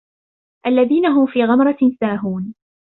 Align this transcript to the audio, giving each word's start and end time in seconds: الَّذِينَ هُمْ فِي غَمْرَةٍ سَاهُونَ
الَّذِينَ 0.67 1.05
هُمْ 1.05 1.25
فِي 1.25 1.43
غَمْرَةٍ 1.43 1.77
سَاهُونَ 1.99 2.53